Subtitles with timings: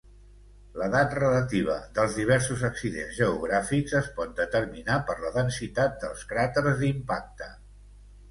[0.81, 7.51] L'edat relativa dels diversos accidents geogràfics es pot determinar per la densitat dels cràters d'impacte.